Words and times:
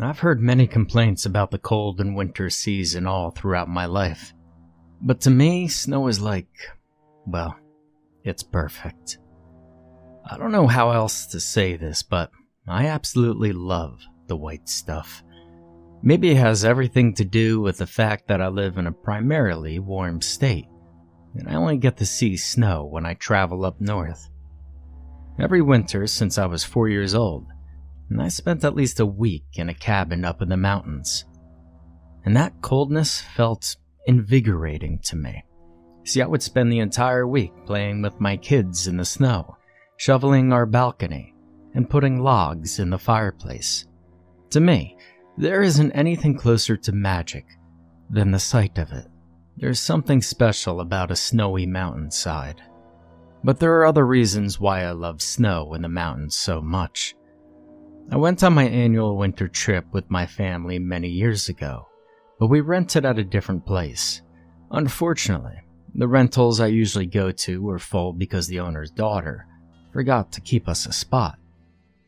I've 0.00 0.20
heard 0.20 0.40
many 0.40 0.68
complaints 0.68 1.26
about 1.26 1.50
the 1.50 1.58
cold 1.58 2.00
and 2.00 2.14
winter 2.14 2.50
season 2.50 3.06
all 3.06 3.30
throughout 3.30 3.68
my 3.68 3.86
life. 3.86 4.32
But 5.00 5.20
to 5.22 5.30
me, 5.30 5.66
snow 5.66 6.06
is 6.06 6.20
like, 6.20 6.48
well, 7.26 7.56
it's 8.22 8.44
perfect. 8.44 9.18
I 10.30 10.38
don't 10.38 10.52
know 10.52 10.68
how 10.68 10.90
else 10.90 11.26
to 11.26 11.40
say 11.40 11.76
this, 11.76 12.02
but 12.02 12.30
I 12.66 12.86
absolutely 12.86 13.52
love 13.52 14.00
the 14.28 14.36
white 14.36 14.68
stuff. 14.68 15.22
Maybe 16.02 16.30
it 16.30 16.36
has 16.36 16.64
everything 16.64 17.14
to 17.14 17.24
do 17.24 17.60
with 17.60 17.78
the 17.78 17.86
fact 17.86 18.28
that 18.28 18.40
I 18.40 18.48
live 18.48 18.78
in 18.78 18.86
a 18.86 18.92
primarily 18.92 19.80
warm 19.80 20.20
state, 20.20 20.66
and 21.34 21.48
I 21.48 21.54
only 21.54 21.76
get 21.76 21.96
to 21.96 22.06
see 22.06 22.36
snow 22.36 22.84
when 22.84 23.04
I 23.04 23.14
travel 23.14 23.64
up 23.64 23.80
north. 23.80 24.28
Every 25.40 25.62
winter 25.62 26.06
since 26.06 26.38
I 26.38 26.46
was 26.46 26.62
four 26.62 26.88
years 26.88 27.14
old, 27.16 27.46
and 28.10 28.22
I 28.22 28.28
spent 28.28 28.64
at 28.64 28.74
least 28.74 29.00
a 29.00 29.06
week 29.06 29.44
in 29.54 29.68
a 29.68 29.74
cabin 29.74 30.24
up 30.24 30.42
in 30.42 30.48
the 30.48 30.56
mountains. 30.56 31.24
And 32.24 32.36
that 32.36 32.60
coldness 32.62 33.20
felt 33.20 33.76
invigorating 34.06 34.98
to 35.04 35.16
me. 35.16 35.44
See, 36.04 36.22
I 36.22 36.26
would 36.26 36.42
spend 36.42 36.72
the 36.72 36.78
entire 36.78 37.26
week 37.26 37.52
playing 37.66 38.02
with 38.02 38.20
my 38.20 38.36
kids 38.36 38.86
in 38.86 38.96
the 38.96 39.04
snow, 39.04 39.56
shoveling 39.98 40.52
our 40.52 40.64
balcony, 40.64 41.34
and 41.74 41.90
putting 41.90 42.22
logs 42.22 42.78
in 42.78 42.90
the 42.90 42.98
fireplace. 42.98 43.86
To 44.50 44.60
me, 44.60 44.96
there 45.36 45.62
isn't 45.62 45.92
anything 45.92 46.34
closer 46.34 46.76
to 46.78 46.92
magic 46.92 47.46
than 48.10 48.30
the 48.30 48.38
sight 48.38 48.78
of 48.78 48.90
it. 48.92 49.06
There's 49.58 49.80
something 49.80 50.22
special 50.22 50.80
about 50.80 51.10
a 51.10 51.16
snowy 51.16 51.66
mountainside. 51.66 52.62
But 53.44 53.60
there 53.60 53.74
are 53.78 53.86
other 53.86 54.06
reasons 54.06 54.58
why 54.58 54.84
I 54.84 54.92
love 54.92 55.20
snow 55.20 55.74
in 55.74 55.82
the 55.82 55.88
mountains 55.88 56.36
so 56.36 56.60
much. 56.60 57.14
I 58.10 58.16
went 58.16 58.42
on 58.42 58.54
my 58.54 58.66
annual 58.66 59.18
winter 59.18 59.48
trip 59.48 59.84
with 59.92 60.10
my 60.10 60.24
family 60.24 60.78
many 60.78 61.08
years 61.08 61.50
ago, 61.50 61.88
but 62.38 62.46
we 62.46 62.62
rented 62.62 63.04
at 63.04 63.18
a 63.18 63.24
different 63.24 63.66
place. 63.66 64.22
Unfortunately, 64.70 65.60
the 65.94 66.08
rentals 66.08 66.58
I 66.58 66.68
usually 66.68 67.04
go 67.04 67.30
to 67.30 67.60
were 67.60 67.78
full 67.78 68.14
because 68.14 68.46
the 68.46 68.60
owner's 68.60 68.90
daughter 68.90 69.46
forgot 69.92 70.32
to 70.32 70.40
keep 70.40 70.68
us 70.68 70.86
a 70.86 70.92
spot. 70.92 71.38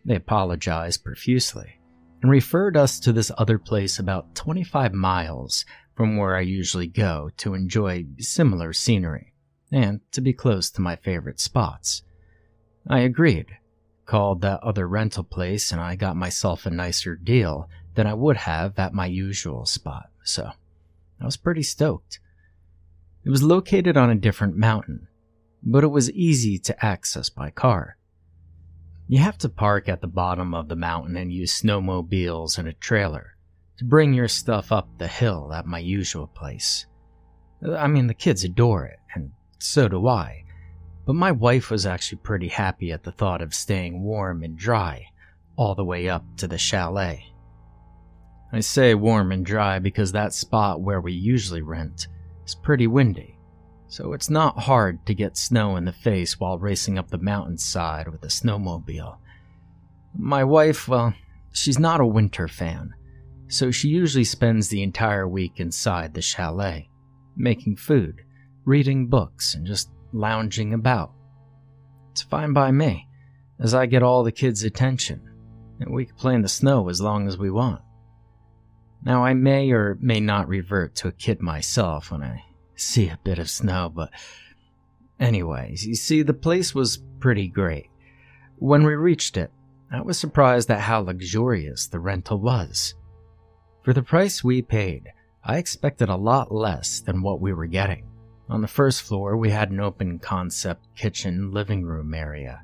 They 0.06 0.14
apologized 0.16 1.04
profusely 1.04 1.80
and 2.22 2.30
referred 2.30 2.78
us 2.78 2.98
to 3.00 3.12
this 3.12 3.30
other 3.36 3.58
place 3.58 3.98
about 3.98 4.34
25 4.34 4.94
miles 4.94 5.66
from 5.94 6.16
where 6.16 6.34
I 6.34 6.40
usually 6.40 6.86
go 6.86 7.30
to 7.38 7.52
enjoy 7.52 8.06
similar 8.18 8.72
scenery 8.72 9.34
and 9.70 10.00
to 10.12 10.22
be 10.22 10.32
close 10.32 10.70
to 10.70 10.80
my 10.80 10.96
favorite 10.96 11.40
spots. 11.40 12.02
I 12.88 13.00
agreed, 13.00 13.48
called 14.10 14.40
that 14.40 14.60
other 14.64 14.88
rental 14.88 15.22
place, 15.22 15.70
and 15.70 15.80
I 15.80 15.94
got 15.94 16.16
myself 16.16 16.66
a 16.66 16.70
nicer 16.70 17.14
deal 17.14 17.68
than 17.94 18.08
I 18.08 18.14
would 18.14 18.38
have 18.38 18.76
at 18.76 18.92
my 18.92 19.06
usual 19.06 19.66
spot, 19.66 20.10
so 20.24 20.50
I 21.20 21.24
was 21.24 21.36
pretty 21.36 21.62
stoked. 21.62 22.18
It 23.24 23.30
was 23.30 23.44
located 23.44 23.96
on 23.96 24.10
a 24.10 24.16
different 24.16 24.56
mountain, 24.56 25.06
but 25.62 25.84
it 25.84 25.92
was 25.92 26.10
easy 26.10 26.58
to 26.58 26.84
access 26.84 27.28
by 27.28 27.50
car. 27.50 27.98
You 29.06 29.18
have 29.18 29.38
to 29.38 29.48
park 29.48 29.88
at 29.88 30.00
the 30.00 30.08
bottom 30.08 30.54
of 30.54 30.66
the 30.66 30.74
mountain 30.74 31.16
and 31.16 31.32
use 31.32 31.60
snowmobiles 31.60 32.58
and 32.58 32.66
a 32.66 32.72
trailer 32.72 33.36
to 33.76 33.84
bring 33.84 34.12
your 34.12 34.26
stuff 34.26 34.72
up 34.72 34.88
the 34.98 35.06
hill 35.06 35.52
at 35.54 35.66
my 35.66 35.78
usual 35.78 36.26
place. 36.26 36.84
I 37.64 37.86
mean, 37.86 38.08
the 38.08 38.14
kids 38.14 38.42
adore 38.42 38.86
it, 38.86 38.98
and 39.14 39.30
so 39.60 39.86
do 39.86 40.08
I, 40.08 40.42
but 41.10 41.16
my 41.16 41.32
wife 41.32 41.72
was 41.72 41.86
actually 41.86 42.18
pretty 42.18 42.46
happy 42.46 42.92
at 42.92 43.02
the 43.02 43.10
thought 43.10 43.42
of 43.42 43.52
staying 43.52 44.00
warm 44.00 44.44
and 44.44 44.56
dry 44.56 45.04
all 45.56 45.74
the 45.74 45.84
way 45.84 46.08
up 46.08 46.24
to 46.36 46.46
the 46.46 46.56
chalet. 46.56 47.26
I 48.52 48.60
say 48.60 48.94
warm 48.94 49.32
and 49.32 49.44
dry 49.44 49.80
because 49.80 50.12
that 50.12 50.32
spot 50.32 50.82
where 50.82 51.00
we 51.00 51.12
usually 51.12 51.62
rent 51.62 52.06
is 52.46 52.54
pretty 52.54 52.86
windy 52.86 53.36
so 53.88 54.12
it's 54.12 54.30
not 54.30 54.56
hard 54.56 55.04
to 55.06 55.14
get 55.16 55.36
snow 55.36 55.74
in 55.74 55.84
the 55.84 55.92
face 55.92 56.38
while 56.38 56.60
racing 56.60 56.96
up 56.96 57.10
the 57.10 57.18
mountainside 57.18 58.06
with 58.06 58.22
a 58.22 58.28
snowmobile. 58.28 59.16
My 60.16 60.44
wife, 60.44 60.86
well, 60.86 61.12
she's 61.50 61.80
not 61.80 62.00
a 62.00 62.06
winter 62.06 62.46
fan, 62.46 62.94
so 63.48 63.72
she 63.72 63.88
usually 63.88 64.22
spends 64.22 64.68
the 64.68 64.84
entire 64.84 65.26
week 65.26 65.54
inside 65.58 66.14
the 66.14 66.22
chalet, 66.22 66.88
making 67.36 67.78
food, 67.78 68.22
reading 68.64 69.08
books, 69.08 69.56
and 69.56 69.66
just 69.66 69.90
lounging 70.12 70.72
about. 70.72 71.12
It's 72.12 72.22
fine 72.22 72.52
by 72.52 72.70
me, 72.70 73.08
as 73.58 73.74
I 73.74 73.86
get 73.86 74.02
all 74.02 74.24
the 74.24 74.32
kids' 74.32 74.64
attention, 74.64 75.22
and 75.78 75.92
we 75.92 76.06
can 76.06 76.16
play 76.16 76.34
in 76.34 76.42
the 76.42 76.48
snow 76.48 76.88
as 76.88 77.00
long 77.00 77.28
as 77.28 77.38
we 77.38 77.50
want. 77.50 77.82
Now, 79.02 79.24
I 79.24 79.34
may 79.34 79.70
or 79.70 79.96
may 80.00 80.20
not 80.20 80.48
revert 80.48 80.94
to 80.96 81.08
a 81.08 81.12
kid 81.12 81.40
myself 81.40 82.10
when 82.10 82.22
I 82.22 82.44
see 82.74 83.08
a 83.08 83.18
bit 83.24 83.38
of 83.38 83.48
snow, 83.48 83.90
but 83.94 84.10
anyways, 85.18 85.86
you 85.86 85.94
see, 85.94 86.22
the 86.22 86.34
place 86.34 86.74
was 86.74 87.02
pretty 87.18 87.48
great. 87.48 87.88
When 88.56 88.84
we 88.84 88.94
reached 88.94 89.36
it, 89.36 89.50
I 89.90 90.02
was 90.02 90.18
surprised 90.18 90.70
at 90.70 90.80
how 90.80 91.00
luxurious 91.00 91.86
the 91.86 91.98
rental 91.98 92.38
was. 92.38 92.94
For 93.82 93.92
the 93.94 94.02
price 94.02 94.44
we 94.44 94.60
paid, 94.62 95.12
I 95.42 95.56
expected 95.56 96.10
a 96.10 96.16
lot 96.16 96.52
less 96.52 97.00
than 97.00 97.22
what 97.22 97.40
we 97.40 97.52
were 97.54 97.66
getting. 97.66 98.09
On 98.50 98.60
the 98.60 98.66
first 98.66 99.02
floor, 99.02 99.36
we 99.36 99.50
had 99.50 99.70
an 99.70 99.78
open 99.78 100.18
concept 100.18 100.88
kitchen 100.96 101.52
living 101.52 101.84
room 101.84 102.12
area, 102.12 102.62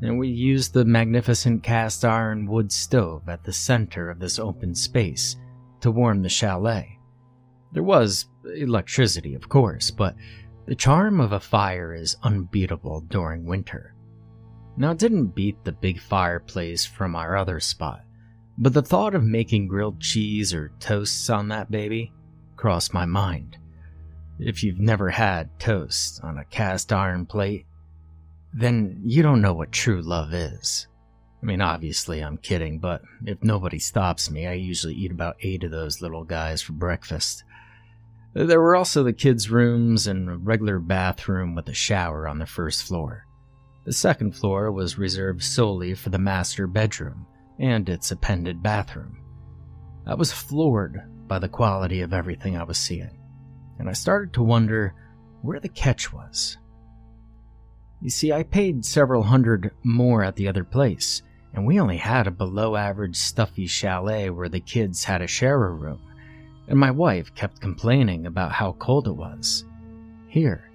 and 0.00 0.18
we 0.18 0.28
used 0.28 0.72
the 0.72 0.86
magnificent 0.86 1.62
cast 1.62 2.06
iron 2.06 2.46
wood 2.46 2.72
stove 2.72 3.28
at 3.28 3.44
the 3.44 3.52
center 3.52 4.08
of 4.08 4.18
this 4.18 4.38
open 4.38 4.74
space 4.74 5.36
to 5.82 5.90
warm 5.90 6.22
the 6.22 6.30
chalet. 6.30 6.98
There 7.72 7.82
was 7.82 8.28
electricity, 8.56 9.34
of 9.34 9.50
course, 9.50 9.90
but 9.90 10.16
the 10.64 10.74
charm 10.74 11.20
of 11.20 11.32
a 11.32 11.40
fire 11.40 11.92
is 11.94 12.16
unbeatable 12.22 13.02
during 13.02 13.44
winter. 13.44 13.94
Now, 14.78 14.92
it 14.92 14.98
didn't 14.98 15.34
beat 15.34 15.62
the 15.64 15.72
big 15.72 16.00
fireplace 16.00 16.86
from 16.86 17.14
our 17.14 17.36
other 17.36 17.60
spot, 17.60 18.04
but 18.56 18.72
the 18.72 18.80
thought 18.80 19.14
of 19.14 19.22
making 19.22 19.68
grilled 19.68 20.00
cheese 20.00 20.54
or 20.54 20.72
toasts 20.80 21.28
on 21.28 21.48
that 21.48 21.70
baby 21.70 22.10
crossed 22.56 22.94
my 22.94 23.04
mind. 23.04 23.58
If 24.42 24.64
you've 24.64 24.80
never 24.80 25.10
had 25.10 25.58
toast 25.60 26.20
on 26.22 26.38
a 26.38 26.44
cast 26.44 26.92
iron 26.92 27.26
plate, 27.26 27.66
then 28.54 29.00
you 29.04 29.22
don't 29.22 29.42
know 29.42 29.52
what 29.52 29.70
true 29.70 30.00
love 30.00 30.32
is. 30.32 30.88
I 31.42 31.46
mean, 31.46 31.60
obviously, 31.60 32.20
I'm 32.20 32.38
kidding, 32.38 32.78
but 32.78 33.02
if 33.24 33.42
nobody 33.42 33.78
stops 33.78 34.30
me, 34.30 34.46
I 34.46 34.54
usually 34.54 34.94
eat 34.94 35.12
about 35.12 35.36
eight 35.40 35.62
of 35.64 35.70
those 35.70 36.02
little 36.02 36.24
guys 36.24 36.62
for 36.62 36.72
breakfast. 36.72 37.44
There 38.34 38.60
were 38.60 38.76
also 38.76 39.02
the 39.02 39.12
kids' 39.12 39.50
rooms 39.50 40.06
and 40.06 40.28
a 40.28 40.36
regular 40.36 40.78
bathroom 40.78 41.54
with 41.54 41.68
a 41.68 41.74
shower 41.74 42.28
on 42.28 42.38
the 42.38 42.46
first 42.46 42.84
floor. 42.84 43.26
The 43.84 43.92
second 43.92 44.36
floor 44.36 44.70
was 44.70 44.98
reserved 44.98 45.42
solely 45.42 45.94
for 45.94 46.10
the 46.10 46.18
master 46.18 46.66
bedroom 46.66 47.26
and 47.58 47.88
its 47.88 48.10
appended 48.10 48.62
bathroom. 48.62 49.22
I 50.06 50.14
was 50.14 50.32
floored 50.32 51.02
by 51.26 51.38
the 51.38 51.48
quality 51.48 52.00
of 52.00 52.12
everything 52.12 52.56
I 52.56 52.64
was 52.64 52.78
seeing, 52.78 53.19
and 53.80 53.88
I 53.88 53.94
started 53.94 54.32
to 54.34 54.42
wonder 54.42 54.94
where 55.42 55.58
the 55.58 55.68
catch 55.68 56.12
was. 56.12 56.58
You 58.00 58.10
see, 58.10 58.32
I 58.32 58.44
paid 58.44 58.84
several 58.84 59.24
hundred 59.24 59.72
more 59.82 60.22
at 60.22 60.36
the 60.36 60.46
other 60.46 60.64
place, 60.64 61.22
and 61.52 61.66
we 61.66 61.80
only 61.80 61.96
had 61.96 62.28
a 62.28 62.30
below 62.30 62.76
average 62.76 63.16
stuffy 63.16 63.66
chalet 63.66 64.30
where 64.30 64.48
the 64.48 64.60
kids 64.60 65.02
had 65.02 65.20
a 65.20 65.26
sharer 65.26 65.74
room 65.74 66.00
and 66.70 66.78
my 66.78 66.90
wife 66.90 67.34
kept 67.34 67.60
complaining 67.60 68.26
about 68.26 68.52
how 68.52 68.72
cold 68.78 69.08
it 69.08 69.12
was. 69.12 69.64
Here, 70.28 70.70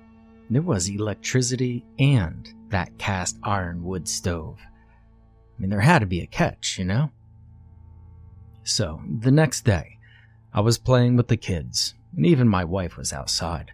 there 0.49 0.61
was 0.61 0.89
electricity 0.89 1.85
and 1.97 2.53
that 2.69 2.95
cast 2.97 3.39
iron 3.43 3.81
wood 3.81 4.07
stove. 4.07 4.59
I 4.61 5.61
mean, 5.61 5.69
there 5.69 5.79
had 5.79 5.99
to 5.99 6.05
be 6.05 6.19
a 6.19 6.27
catch, 6.27 6.77
you 6.77 6.83
know? 6.83 7.11
So, 8.63 9.01
the 9.21 9.31
next 9.31 9.63
day, 9.63 9.97
I 10.53 10.59
was 10.59 10.77
playing 10.77 11.15
with 11.15 11.29
the 11.29 11.37
kids, 11.37 11.95
and 12.15 12.25
even 12.25 12.47
my 12.47 12.63
wife 12.63 12.97
was 12.97 13.11
outside. 13.11 13.71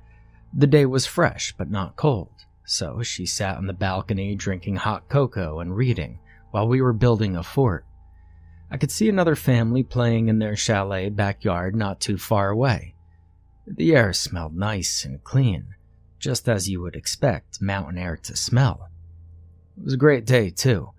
The 0.54 0.68
day 0.68 0.86
was 0.86 1.06
fresh, 1.06 1.54
but 1.58 1.70
not 1.70 1.96
cold, 1.96 2.46
so 2.66 3.02
she 3.04 3.26
sat 3.26 3.58
on 3.58 3.68
the 3.68 3.74
balcony 3.74 4.36
drinking 4.36 4.78
hot 4.78 5.08
cocoa 5.08 5.60
and 5.60 5.76
reading 5.76 6.20
while 6.52 6.68
we 6.68 6.82
were 6.82 6.94
building 6.94 7.36
a 7.36 7.44
fort. 7.44 7.86
I 8.70 8.78
could 8.78 8.92
see 8.92 9.10
another 9.10 9.36
family 9.36 9.84
playing 9.84 10.28
in 10.28 10.40
their 10.40 10.56
chalet 10.56 11.10
backyard 11.10 11.76
not 11.76 12.00
too 12.00 12.18
far 12.18 12.50
away. 12.50 12.96
The 13.68 13.96
air 13.96 14.12
smelled 14.14 14.56
nice 14.56 15.06
and 15.06 15.24
clean, 15.24 15.76
just 16.20 16.50
as 16.50 16.70
you 16.70 16.82
would 16.82 16.96
expect 16.96 17.62
mountain 17.62 17.98
air 17.98 18.18
to 18.18 18.36
smell. 18.36 18.90
It 19.78 19.84
was 19.84 19.94
a 19.94 19.98
great 19.98 20.26
day, 20.26 20.50
too. 20.50 20.92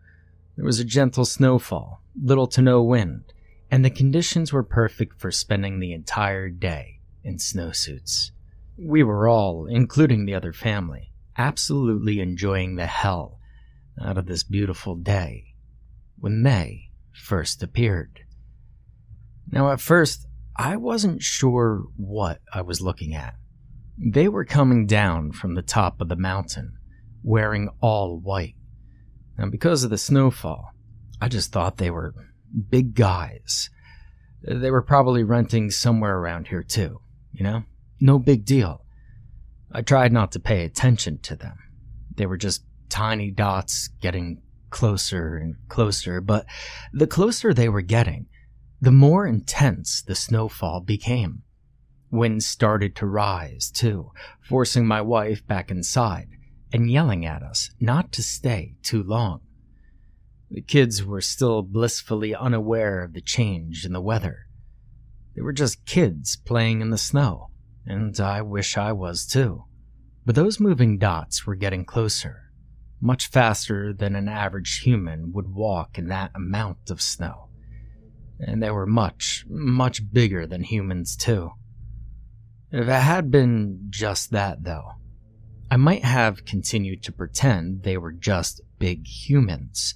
There 0.56 0.64
was 0.64 0.80
a 0.80 0.84
gentle 0.84 1.24
snowfall, 1.24 2.02
little 2.22 2.46
to 2.48 2.62
no 2.62 2.82
wind, 2.82 3.32
and 3.70 3.84
the 3.84 3.90
conditions 3.90 4.52
were 4.52 4.62
perfect 4.62 5.18
for 5.18 5.30
spending 5.30 5.80
the 5.80 5.92
entire 5.92 6.48
day 6.48 6.91
in 7.24 7.36
snowsuits. 7.36 8.30
We 8.78 9.02
were 9.02 9.28
all, 9.28 9.66
including 9.66 10.24
the 10.24 10.34
other 10.34 10.52
family, 10.52 11.12
absolutely 11.36 12.20
enjoying 12.20 12.76
the 12.76 12.86
hell 12.86 13.38
out 14.00 14.18
of 14.18 14.26
this 14.26 14.42
beautiful 14.42 14.96
day 14.96 15.54
when 16.18 16.42
they 16.42 16.90
first 17.12 17.62
appeared. 17.62 18.20
Now, 19.50 19.70
at 19.70 19.80
first, 19.80 20.26
I 20.56 20.76
wasn't 20.76 21.22
sure 21.22 21.84
what 21.96 22.40
I 22.52 22.62
was 22.62 22.80
looking 22.80 23.14
at. 23.14 23.34
They 23.98 24.28
were 24.28 24.44
coming 24.44 24.86
down 24.86 25.32
from 25.32 25.54
the 25.54 25.62
top 25.62 26.00
of 26.00 26.08
the 26.08 26.16
mountain, 26.16 26.76
wearing 27.22 27.68
all 27.80 28.18
white. 28.18 28.54
And 29.36 29.50
because 29.50 29.84
of 29.84 29.90
the 29.90 29.98
snowfall, 29.98 30.70
I 31.20 31.28
just 31.28 31.52
thought 31.52 31.76
they 31.76 31.90
were 31.90 32.14
big 32.68 32.94
guys. 32.94 33.70
They 34.42 34.70
were 34.70 34.82
probably 34.82 35.22
renting 35.22 35.70
somewhere 35.70 36.16
around 36.18 36.48
here 36.48 36.62
too, 36.62 37.00
you 37.32 37.42
know? 37.42 37.64
No 38.00 38.18
big 38.18 38.44
deal. 38.44 38.84
I 39.70 39.82
tried 39.82 40.12
not 40.12 40.32
to 40.32 40.40
pay 40.40 40.64
attention 40.64 41.18
to 41.20 41.36
them. 41.36 41.58
They 42.14 42.26
were 42.26 42.36
just 42.36 42.64
tiny 42.88 43.30
dots 43.30 43.88
getting 44.00 44.42
closer 44.70 45.36
and 45.36 45.56
closer, 45.68 46.20
but 46.20 46.46
the 46.92 47.06
closer 47.06 47.54
they 47.54 47.68
were 47.68 47.82
getting, 47.82 48.26
the 48.80 48.90
more 48.90 49.26
intense 49.26 50.02
the 50.02 50.14
snowfall 50.14 50.80
became. 50.80 51.42
Wind 52.10 52.42
started 52.42 52.94
to 52.96 53.06
rise, 53.06 53.70
too, 53.70 54.10
forcing 54.42 54.86
my 54.86 55.00
wife 55.00 55.46
back 55.46 55.70
inside 55.70 56.28
and 56.72 56.90
yelling 56.90 57.24
at 57.24 57.42
us 57.42 57.70
not 57.80 58.12
to 58.12 58.22
stay 58.22 58.74
too 58.82 59.02
long. 59.02 59.40
The 60.50 60.60
kids 60.60 61.02
were 61.02 61.22
still 61.22 61.62
blissfully 61.62 62.34
unaware 62.34 63.02
of 63.02 63.14
the 63.14 63.22
change 63.22 63.86
in 63.86 63.92
the 63.92 64.02
weather. 64.02 64.46
They 65.34 65.42
were 65.42 65.52
just 65.52 65.86
kids 65.86 66.36
playing 66.36 66.80
in 66.80 66.90
the 66.90 66.98
snow, 66.98 67.50
and 67.86 68.18
I 68.20 68.42
wish 68.42 68.76
I 68.76 68.92
was 68.92 69.26
too. 69.26 69.64
But 70.24 70.34
those 70.34 70.60
moving 70.60 70.98
dots 70.98 71.46
were 71.46 71.54
getting 71.54 71.84
closer, 71.84 72.52
much 73.00 73.26
faster 73.26 73.92
than 73.92 74.14
an 74.14 74.28
average 74.28 74.80
human 74.80 75.32
would 75.32 75.54
walk 75.54 75.98
in 75.98 76.08
that 76.08 76.30
amount 76.34 76.90
of 76.90 77.00
snow. 77.00 77.48
And 78.38 78.62
they 78.62 78.70
were 78.70 78.86
much, 78.86 79.44
much 79.48 80.12
bigger 80.12 80.46
than 80.46 80.64
humans, 80.64 81.16
too. 81.16 81.52
If 82.70 82.88
it 82.88 82.92
had 82.92 83.30
been 83.30 83.86
just 83.90 84.30
that, 84.30 84.64
though, 84.64 84.92
I 85.70 85.76
might 85.76 86.04
have 86.04 86.44
continued 86.44 87.02
to 87.04 87.12
pretend 87.12 87.82
they 87.82 87.96
were 87.96 88.12
just 88.12 88.60
big 88.78 89.06
humans. 89.06 89.94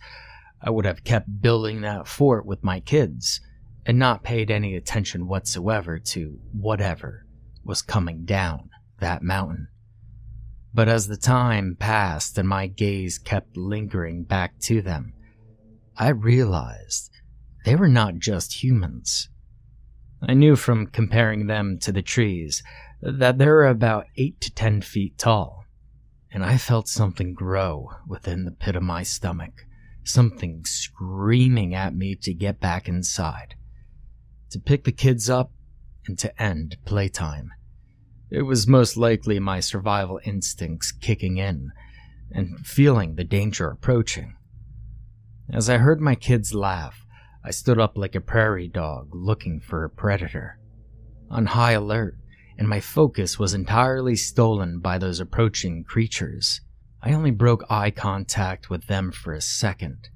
I 0.61 0.71
would 0.71 0.87
have 0.87 1.05
kept 1.05 1.41
building 1.41 1.83
that 1.83 2.09
fort 2.09 2.47
with 2.47 2.65
my 2.65 2.81
kids 2.81 3.41
and 3.87 3.99
not 3.99 4.25
paid 4.25 4.51
any 4.51 4.75
attention 4.75 5.29
whatsoever 5.29 5.99
to 5.99 6.39
whatever 6.53 7.25
was 7.65 7.83
coming 7.83 8.25
down 8.25 8.69
that 8.99 9.23
mountain. 9.23 9.69
But 10.75 10.89
as 10.89 11.07
the 11.07 11.17
time 11.17 11.77
passed 11.79 12.37
and 12.37 12.49
my 12.49 12.67
gaze 12.67 13.17
kept 13.17 13.57
lingering 13.57 14.25
back 14.25 14.59
to 14.63 14.83
them, 14.83 15.15
I 15.97 16.09
realized 16.09 17.11
they 17.65 17.77
were 17.77 17.89
not 17.89 18.19
just 18.19 18.63
humans. 18.63 19.29
I 20.21 20.35
knew 20.35 20.57
from 20.57 20.89
comparing 20.89 21.47
them 21.47 21.79
to 21.81 21.93
the 21.93 22.03
trees 22.03 22.63
that 23.01 23.39
they 23.39 23.47
were 23.47 23.67
about 23.67 24.07
8 24.17 24.41
to 24.41 24.55
10 24.55 24.83
feet 24.83 25.17
tall, 25.17 25.65
and 26.31 26.45
I 26.45 26.59
felt 26.59 26.89
something 26.89 27.35
grow 27.35 27.91
within 28.07 28.45
the 28.45 28.51
pit 28.51 28.77
of 28.77 28.83
my 28.83 29.03
stomach, 29.03 29.65
something 30.05 30.65
screaming 30.65 31.75
at 31.75 31.95
me 31.95 32.17
to 32.17 32.35
get 32.35 32.61
back 32.61 32.89
inside, 32.89 33.55
to 34.57 34.63
pick 34.63 34.85
the 34.85 34.93
kids 34.93 35.29
up, 35.29 35.53
and 36.07 36.19
to 36.19 36.43
end 36.43 36.79
playtime. 36.87 37.53
It 38.31 38.43
was 38.43 38.67
most 38.67 38.97
likely 38.97 39.39
my 39.39 39.61
survival 39.61 40.19
instincts 40.25 40.93
kicking 40.93 41.37
in 41.37 41.73
and 42.31 42.67
feeling 42.67 43.15
the 43.15 43.25
danger 43.25 43.69
approaching. 43.69 44.35
As 45.53 45.69
I 45.69 45.77
heard 45.77 46.01
my 46.01 46.15
kids 46.15 46.55
laugh, 46.55 47.05
I 47.45 47.51
stood 47.51 47.79
up 47.79 47.99
like 47.99 48.15
a 48.15 48.21
prairie 48.21 48.69
dog 48.69 49.11
looking 49.13 49.61
for 49.61 49.85
a 49.85 49.91
predator. 49.91 50.59
On 51.31 51.47
high 51.47 51.73
alert, 51.73 52.17
and 52.59 52.69
my 52.69 52.81
focus 52.81 53.39
was 53.39 53.53
entirely 53.53 54.17
stolen 54.17 54.81
by 54.81 54.97
those 54.97 55.21
approaching 55.21 55.85
creatures. 55.85 56.63
I 57.03 57.13
only 57.13 57.31
broke 57.31 57.65
eye 57.69 57.91
contact 57.91 58.71
with 58.71 58.87
them 58.87 59.13
for 59.13 59.35
a 59.35 59.41
second, 59.41 60.09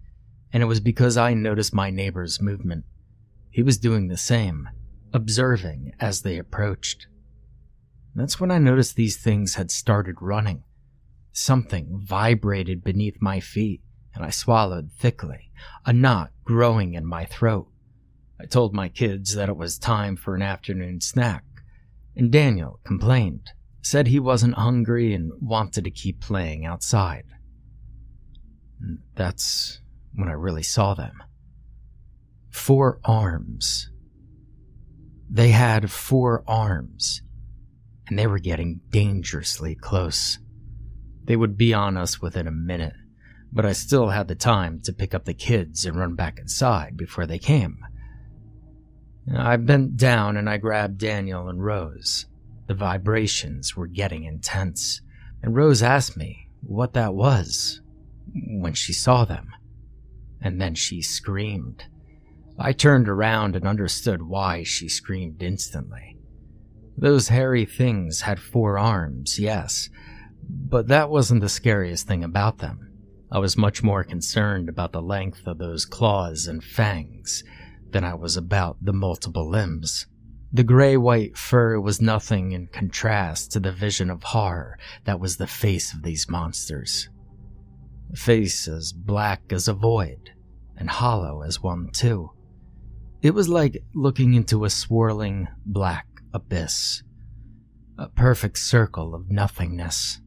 and 0.52 0.62
it 0.62 0.66
was 0.66 0.80
because 0.80 1.16
I 1.16 1.34
noticed 1.34 1.74
my 1.74 1.90
neighbor's 1.90 2.40
movement. 2.40 2.84
He 3.50 3.62
was 3.62 3.78
doing 3.78 4.08
the 4.08 4.16
same, 4.16 4.68
observing 5.12 5.92
as 5.98 6.22
they 6.22 6.38
approached. 6.38 7.06
That's 8.14 8.40
when 8.40 8.50
I 8.50 8.58
noticed 8.58 8.96
these 8.96 9.16
things 9.16 9.54
had 9.54 9.70
started 9.70 10.16
running. 10.20 10.64
Something 11.32 12.00
vibrated 12.04 12.82
beneath 12.82 13.20
my 13.20 13.40
feet, 13.40 13.82
and 14.14 14.24
I 14.24 14.30
swallowed 14.30 14.90
thickly, 14.92 15.50
a 15.84 15.92
knot 15.92 16.32
growing 16.44 16.94
in 16.94 17.06
my 17.06 17.24
throat. 17.24 17.68
I 18.40 18.46
told 18.46 18.74
my 18.74 18.88
kids 18.88 19.34
that 19.34 19.48
it 19.48 19.56
was 19.56 19.78
time 19.78 20.16
for 20.16 20.34
an 20.34 20.42
afternoon 20.42 21.00
snack, 21.00 21.44
and 22.16 22.30
Daniel 22.30 22.80
complained, 22.84 23.50
said 23.82 24.06
he 24.06 24.20
wasn't 24.20 24.54
hungry 24.54 25.14
and 25.14 25.32
wanted 25.40 25.84
to 25.84 25.90
keep 25.90 26.20
playing 26.20 26.64
outside. 26.64 27.24
That's 29.14 29.80
when 30.14 30.28
I 30.28 30.32
really 30.32 30.62
saw 30.62 30.94
them. 30.94 31.22
Four 32.50 33.00
arms. 33.04 33.90
They 35.30 35.50
had 35.50 35.90
four 35.90 36.42
arms 36.46 37.22
and 38.10 38.18
they 38.18 38.26
were 38.26 38.40
getting 38.40 38.80
dangerously 38.90 39.76
close. 39.76 40.38
They 41.24 41.36
would 41.36 41.56
be 41.56 41.72
on 41.72 41.96
us 41.96 42.20
within 42.20 42.48
a 42.48 42.52
minute, 42.52 42.94
but 43.52 43.64
I 43.64 43.72
still 43.72 44.08
had 44.08 44.26
the 44.26 44.34
time 44.34 44.80
to 44.82 44.92
pick 44.92 45.14
up 45.14 45.24
the 45.24 45.34
kids 45.34 45.86
and 45.86 45.96
run 45.96 46.16
back 46.16 46.38
inside 46.38 46.96
before 46.96 47.26
they 47.26 47.38
came. 47.38 47.78
I 49.32 49.56
bent 49.56 49.96
down 49.96 50.36
and 50.36 50.50
I 50.50 50.56
grabbed 50.56 50.98
Daniel 50.98 51.48
and 51.48 51.64
Rose. 51.64 52.26
The 52.66 52.74
vibrations 52.74 53.76
were 53.76 53.86
getting 53.86 54.24
intense, 54.24 55.02
and 55.42 55.54
Rose 55.54 55.82
asked 55.82 56.16
me 56.16 56.48
what 56.62 56.94
that 56.94 57.14
was 57.14 57.80
when 58.32 58.74
she 58.74 58.92
saw 58.92 59.24
them. 59.24 59.50
And 60.40 60.60
then 60.60 60.74
she 60.74 61.02
screamed. 61.02 61.84
I 62.62 62.72
turned 62.72 63.08
around 63.08 63.56
and 63.56 63.66
understood 63.66 64.20
why 64.20 64.64
she 64.64 64.86
screamed 64.86 65.42
instantly. 65.42 66.18
Those 66.94 67.28
hairy 67.28 67.64
things 67.64 68.20
had 68.20 68.38
four 68.38 68.76
arms, 68.76 69.38
yes, 69.38 69.88
but 70.46 70.88
that 70.88 71.08
wasn't 71.08 71.40
the 71.40 71.48
scariest 71.48 72.06
thing 72.06 72.22
about 72.22 72.58
them. 72.58 72.92
I 73.32 73.38
was 73.38 73.56
much 73.56 73.82
more 73.82 74.04
concerned 74.04 74.68
about 74.68 74.92
the 74.92 75.00
length 75.00 75.46
of 75.46 75.56
those 75.56 75.86
claws 75.86 76.46
and 76.46 76.62
fangs 76.62 77.42
than 77.92 78.04
I 78.04 78.12
was 78.12 78.36
about 78.36 78.76
the 78.82 78.92
multiple 78.92 79.48
limbs. 79.48 80.06
The 80.52 80.62
gray 80.62 80.98
white 80.98 81.38
fur 81.38 81.80
was 81.80 82.02
nothing 82.02 82.52
in 82.52 82.66
contrast 82.66 83.52
to 83.52 83.60
the 83.60 83.72
vision 83.72 84.10
of 84.10 84.22
horror 84.22 84.78
that 85.04 85.18
was 85.18 85.38
the 85.38 85.46
face 85.46 85.94
of 85.94 86.02
these 86.02 86.28
monsters. 86.28 87.08
A 88.12 88.16
face 88.16 88.68
as 88.68 88.92
black 88.92 89.50
as 89.50 89.66
a 89.66 89.72
void, 89.72 90.32
and 90.76 90.90
hollow 90.90 91.40
as 91.40 91.62
one, 91.62 91.88
too. 91.92 92.32
It 93.22 93.34
was 93.34 93.50
like 93.50 93.84
looking 93.94 94.32
into 94.32 94.64
a 94.64 94.70
swirling 94.70 95.48
black 95.66 96.06
abyss. 96.32 97.02
A 97.98 98.08
perfect 98.08 98.56
circle 98.56 99.14
of 99.14 99.30
nothingness. 99.30 100.20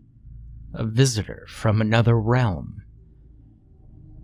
A 0.76 0.86
visitor 0.86 1.46
from 1.48 1.82
another 1.82 2.20
realm. 2.20 2.84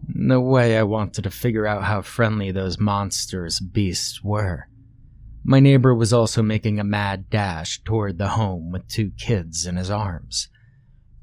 No 0.08 0.40
way 0.40 0.78
I 0.78 0.84
wanted 0.84 1.24
to 1.24 1.32
figure 1.32 1.66
out 1.66 1.84
how 1.84 2.04
friendly 2.04 2.52
those 2.52 2.80
monstrous 2.80 3.60
beasts 3.60 4.24
were. 4.24 4.68
My 5.44 5.60
neighbor 5.60 5.96
was 5.96 6.14
also 6.14 6.44
making 6.44 6.80
a 6.80 6.84
mad 6.84 7.30
dash 7.30 7.82
toward 7.84 8.20
the 8.20 8.30
home 8.30 8.72
with 8.72 8.88
two 8.88 9.12
kids 9.18 9.66
in 9.66 9.78
his 9.78 9.90
arms. 9.90 10.48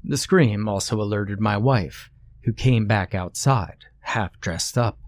The 0.03 0.17
scream 0.17 0.67
also 0.67 1.01
alerted 1.01 1.39
my 1.39 1.55
wife, 1.57 2.09
who 2.43 2.51
came 2.51 2.87
back 2.87 3.15
outside, 3.15 3.85
half 4.01 4.37
dressed 4.41 4.77
up. 4.77 4.99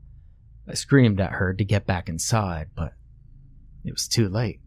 I 0.70 0.76
screamed 0.76 1.20
at 1.20 1.32
her 1.32 1.54
to 1.54 1.66
get 1.66 1.88
back 1.88 2.08
inside, 2.08 2.68
but 2.76 2.94
it 3.84 3.92
was 3.92 4.08
too 4.08 4.30
late. 4.30 4.60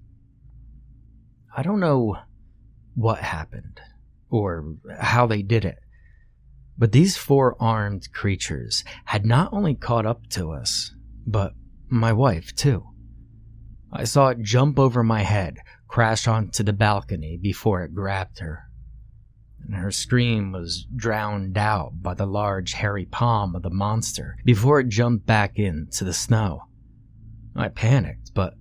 I 1.57 1.63
don't 1.63 1.79
know 1.79 2.17
what 2.95 3.21
happened 3.21 3.81
or 4.29 4.75
how 4.99 5.27
they 5.29 5.43
did 5.43 5.65
it, 5.65 5.79
but 6.77 6.91
these 6.91 7.17
four 7.17 7.57
armed 7.61 8.13
creatures 8.13 8.83
had 9.05 9.25
not 9.25 9.53
only 9.53 9.75
caught 9.77 10.05
up 10.05 10.27
to 10.31 10.51
us, 10.51 10.93
but 11.25 11.53
my 11.89 12.13
wife 12.13 12.53
too. 12.57 12.85
I 13.93 14.05
saw 14.05 14.29
it 14.29 14.43
jump 14.43 14.81
over 14.81 15.05
my 15.05 15.21
head, 15.21 15.59
crash 15.87 16.27
onto 16.27 16.65
the 16.65 16.73
balcony 16.73 17.39
before 17.41 17.85
it 17.85 17.95
grabbed 17.95 18.41
her. 18.41 18.65
And 19.65 19.77
her 19.77 19.91
scream 19.91 20.53
was 20.53 20.87
drowned 20.95 21.57
out 21.57 22.03
by 22.03 22.15
the 22.15 22.27
large 22.27 22.73
hairy 22.73 23.07
palm 23.07 23.55
of 23.55 23.63
the 23.63 23.71
monster 23.71 24.37
before 24.45 24.81
it 24.81 24.89
jumped 24.89 25.27
back 25.27 25.59
into 25.59 26.05
the 26.05 26.13
snow. 26.13 26.65
I 27.55 27.69
panicked, 27.69 28.33
but 28.35 28.55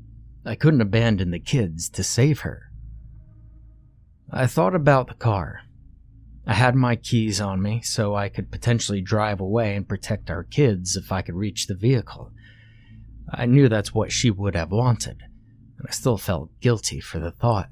I 0.46 0.56
couldn't 0.56 0.82
abandon 0.82 1.32
the 1.32 1.40
kids 1.40 1.90
to 1.90 2.04
save 2.04 2.42
her. 2.42 2.72
I 4.32 4.48
thought 4.48 4.76
about 4.76 5.08
the 5.08 5.14
car. 5.14 5.62
I 6.46 6.54
had 6.54 6.76
my 6.76 6.96
keys 6.96 7.40
on 7.40 7.62
me, 7.62 7.82
so 7.82 8.16
I 8.16 8.30
could 8.30 8.52
potentially 8.52 9.02
drive 9.02 9.40
away 9.40 9.76
and 9.76 9.88
protect 9.88 10.30
our 10.30 10.44
kids 10.44 10.96
if 10.96 11.12
I 11.12 11.22
could 11.22 11.36
reach 11.36 11.68
the 11.68 11.76
vehicle. 11.76 12.32
I 13.30 13.46
knew 13.46 13.70
that's 13.70 13.94
what 13.94 14.12
she 14.12 14.32
would 14.32 14.56
have 14.56 14.72
wanted, 14.72 15.22
and 15.78 15.88
I 15.88 15.92
still 15.92 16.18
felt 16.18 16.50
guilty 16.60 17.00
for 17.00 17.20
the 17.20 17.32
thought. 17.32 17.70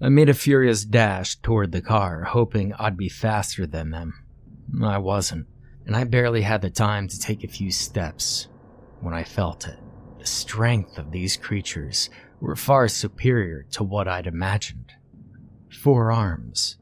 I 0.00 0.08
made 0.10 0.28
a 0.28 0.34
furious 0.34 0.84
dash 0.84 1.36
toward 1.36 1.72
the 1.72 1.82
car, 1.82 2.22
hoping 2.22 2.72
I'd 2.74 2.96
be 2.96 3.08
faster 3.08 3.66
than 3.66 3.90
them. 3.90 4.14
I 4.80 4.98
wasn't, 4.98 5.48
and 5.86 5.96
I 5.96 6.04
barely 6.04 6.42
had 6.42 6.62
the 6.62 6.70
time 6.70 7.08
to 7.08 7.18
take 7.18 7.42
a 7.42 7.48
few 7.48 7.72
steps 7.72 8.46
when 9.00 9.12
I 9.12 9.24
felt 9.24 9.66
it. 9.66 9.78
The 10.20 10.26
strength 10.26 10.98
of 10.98 11.10
these 11.10 11.36
creatures 11.36 12.10
were 12.40 12.54
far 12.54 12.86
superior 12.86 13.64
to 13.72 13.82
what 13.82 14.06
I'd 14.06 14.28
imagined. 14.28 14.92
Four 15.68 16.12
arms. 16.12 16.78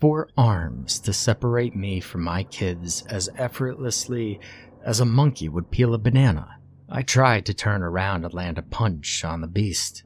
Four 0.00 0.30
arms 0.36 0.98
to 1.00 1.12
separate 1.12 1.76
me 1.76 2.00
from 2.00 2.22
my 2.22 2.44
kids 2.44 3.02
as 3.08 3.28
effortlessly 3.36 4.40
as 4.82 5.00
a 5.00 5.04
monkey 5.04 5.50
would 5.50 5.70
peel 5.70 5.92
a 5.92 5.98
banana. 5.98 6.58
I 6.88 7.02
tried 7.02 7.44
to 7.46 7.54
turn 7.54 7.82
around 7.82 8.24
and 8.24 8.32
land 8.32 8.56
a 8.56 8.62
punch 8.62 9.24
on 9.24 9.42
the 9.42 9.46
beast, 9.46 10.04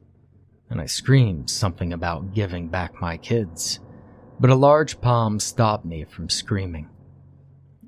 and 0.71 0.81
I 0.81 0.87
screamed 0.87 1.51
something 1.51 1.93
about 1.93 2.33
giving 2.33 2.69
back 2.69 3.01
my 3.01 3.17
kids, 3.17 3.81
but 4.39 4.51
a 4.51 4.55
large 4.55 5.01
palm 5.01 5.41
stopped 5.41 5.85
me 5.85 6.05
from 6.05 6.31
screaming. 6.31 6.89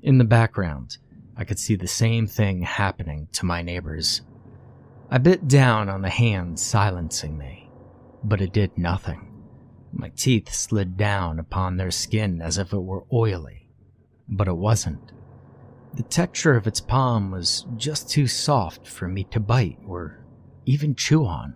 In 0.01 0.17
the 0.17 0.25
background, 0.25 0.97
I 1.35 1.45
could 1.45 1.57
see 1.57 1.75
the 1.75 1.87
same 1.87 2.27
thing 2.27 2.61
happening 2.61 3.29
to 3.31 3.45
my 3.45 3.61
neighbors. 3.61 4.21
I 5.09 5.17
bit 5.17 5.47
down 5.47 5.89
on 5.89 6.01
the 6.01 6.09
hand 6.09 6.59
silencing 6.59 7.37
me, 7.37 7.69
but 8.23 8.41
it 8.41 8.53
did 8.53 8.77
nothing. 8.77 9.29
My 9.91 10.09
teeth 10.09 10.53
slid 10.53 10.97
down 10.97 11.39
upon 11.39 11.77
their 11.77 11.91
skin 11.91 12.41
as 12.41 12.57
if 12.57 12.73
it 12.73 12.79
were 12.79 13.05
oily, 13.13 13.69
but 14.27 14.47
it 14.47 14.57
wasn't. 14.57 15.11
The 15.93 16.03
texture 16.03 16.55
of 16.55 16.65
its 16.65 16.81
palm 16.81 17.31
was 17.31 17.65
just 17.77 18.09
too 18.09 18.25
soft 18.27 18.87
for 18.87 19.07
me 19.07 19.23
to 19.25 19.39
bite 19.39 19.77
or 19.85 20.25
even 20.65 20.95
chew 20.95 21.25
on. 21.25 21.55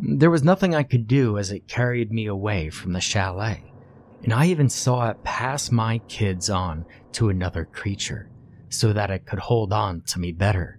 There 0.00 0.30
was 0.30 0.44
nothing 0.44 0.74
I 0.74 0.84
could 0.84 1.08
do 1.08 1.38
as 1.38 1.50
it 1.50 1.66
carried 1.66 2.12
me 2.12 2.26
away 2.26 2.70
from 2.70 2.92
the 2.92 3.00
chalet, 3.00 3.72
and 4.22 4.32
I 4.32 4.46
even 4.46 4.68
saw 4.68 5.10
it 5.10 5.24
pass 5.24 5.72
my 5.72 5.98
kids 6.08 6.48
on 6.48 6.84
to 7.12 7.30
another 7.30 7.64
creature 7.64 8.30
so 8.68 8.92
that 8.92 9.10
it 9.10 9.26
could 9.26 9.40
hold 9.40 9.72
on 9.72 10.02
to 10.02 10.20
me 10.20 10.30
better. 10.30 10.78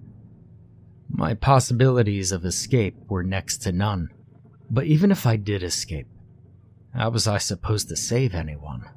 My 1.10 1.34
possibilities 1.34 2.32
of 2.32 2.46
escape 2.46 2.96
were 3.10 3.24
next 3.24 3.58
to 3.64 3.72
none, 3.72 4.10
but 4.70 4.86
even 4.86 5.12
if 5.12 5.26
I 5.26 5.36
did 5.36 5.64
escape, 5.64 6.08
how 6.94 7.10
was 7.10 7.28
I 7.28 7.40
supposed 7.40 7.90
to 7.90 7.96
save 7.96 8.34
anyone? 8.34 8.90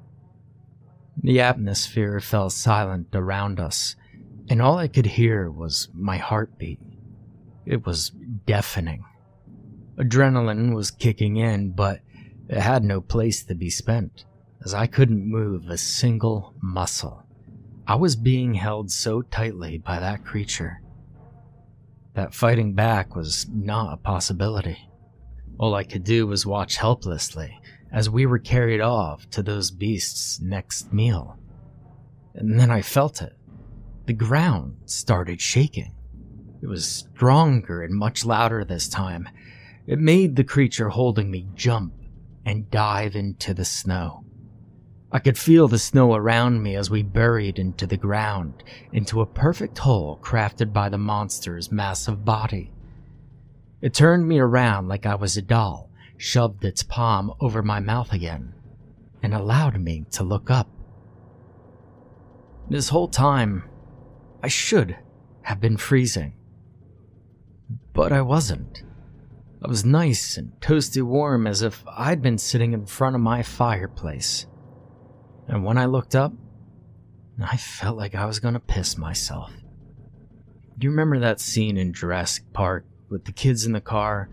The 1.21 1.41
atmosphere 1.41 2.21
fell 2.21 2.49
silent 2.49 3.09
around 3.12 3.59
us, 3.59 3.97
and 4.49 4.62
all 4.62 4.79
I 4.79 4.88
could 4.88 5.07
hear 5.07 5.50
was 5.50 5.88
my 5.95 6.19
heartbeat. 6.19 6.81
It 7.67 7.85
was 7.87 8.11
deafening. 8.47 9.05
Adrenaline 9.97 10.75
was 10.75 10.91
kicking 10.91 11.37
in, 11.37 11.73
but 11.73 12.01
it 12.49 12.61
had 12.61 12.85
no 12.85 13.01
place 13.01 13.45
to 13.45 13.55
be 13.55 13.71
spent, 13.71 14.25
as 14.65 14.75
I 14.75 14.87
couldn't 14.87 15.31
move 15.31 15.69
a 15.69 15.77
single 15.77 16.55
muscle. 16.63 17.25
I 17.87 17.97
was 17.97 18.17
being 18.17 18.55
held 18.55 18.91
so 18.91 19.23
tightly 19.23 19.79
by 19.79 19.99
that 19.99 20.25
creature 20.25 20.81
that 22.15 22.35
fighting 22.35 22.75
back 22.75 23.17
was 23.17 23.47
not 23.49 23.95
a 23.95 23.97
possibility. 23.97 24.89
All 25.59 25.75
I 25.75 25.85
could 25.85 26.05
do 26.05 26.27
was 26.27 26.47
watch 26.47 26.77
helplessly 26.77 27.59
as 27.91 28.09
we 28.11 28.27
were 28.27 28.39
carried 28.39 28.81
off 28.81 29.29
to 29.31 29.43
those 29.43 29.71
beasts' 29.71 30.41
next 30.41 30.93
meal. 30.93 31.39
And 32.35 32.59
then 32.59 32.71
I 32.71 32.83
felt 32.83 33.23
it. 33.23 33.37
The 34.07 34.15
ground 34.15 34.77
started 34.87 35.41
shaking. 35.41 35.95
It 36.63 36.67
was 36.67 36.87
stronger 36.87 37.83
and 37.83 37.95
much 37.95 38.25
louder 38.25 38.65
this 38.65 38.89
time. 38.89 39.29
It 39.87 39.99
made 39.99 40.37
the 40.37 40.45
creature 40.45 40.91
holding 40.91 41.31
me 41.31 41.49
jump 41.55 41.95
and 42.45 42.71
dive 42.71 43.17
into 43.17 43.53
the 43.53 43.65
snow. 43.65 44.25
I 45.11 45.19
could 45.19 45.37
feel 45.37 45.69
the 45.69 45.79
snow 45.79 46.15
around 46.15 46.62
me 46.62 46.77
as 46.77 46.89
we 46.89 47.03
buried 47.03 47.59
into 47.59 47.87
the 47.87 47.97
ground, 47.97 48.62
into 48.93 49.21
a 49.21 49.27
perfect 49.27 49.79
hole 49.79 50.19
crafted 50.23 50.73
by 50.73 50.89
the 50.89 50.99
monster's 50.99 51.71
massive 51.71 52.25
body. 52.25 52.73
It 53.83 53.93
turned 53.93 54.27
me 54.27 54.39
around 54.39 54.89
like 54.89 55.05
I 55.05 55.17
was 55.17 55.37
a 55.37 55.43
doll, 55.43 55.91
shoved 56.17 56.65
its 56.65 56.83
palm 56.83 57.35
over 57.41 57.62
my 57.62 57.81
mouth 57.81 58.12
again, 58.12 58.55
and 59.23 59.35
allowed 59.35 59.81
me 59.81 60.07
to 60.12 60.23
look 60.23 60.51
up. 60.51 60.69
This 62.71 62.89
whole 62.89 63.09
time, 63.09 63.65
I 64.43 64.49
should 64.49 64.97
have 65.43 65.61
been 65.61 65.77
freezing. 65.77 66.35
But 67.93 68.12
I 68.12 68.23
wasn't. 68.23 68.85
I 69.64 69.69
was 69.69 69.85
nice 69.85 70.37
and 70.37 70.52
toasty 70.61 71.02
warm 71.02 71.47
as 71.47 71.62
if 71.62 71.85
I'd 71.87 72.23
been 72.23 72.38
sitting 72.38 72.73
in 72.73 72.87
front 72.87 73.14
of 73.14 73.23
my 73.23 73.42
fireplace. 73.42 74.47
And 75.47 75.64
when 75.64 75.78
I 75.78 75.87
looked 75.87 76.14
up, 76.14 76.33
I 77.42 77.57
felt 77.57 77.97
like 77.97 78.14
I 78.14 78.26
was 78.26 78.40
gonna 78.40 78.61
piss 78.61 78.99
myself. 78.99 79.52
Do 80.78 80.87
you 80.87 80.90
remember 80.90 81.19
that 81.21 81.40
scene 81.40 81.76
in 81.76 81.92
Jurassic 81.92 82.52
Park 82.52 82.87
with 83.09 83.25
the 83.25 83.33
kids 83.33 83.64
in 83.64 83.73
the 83.73 83.81
car 83.81 84.28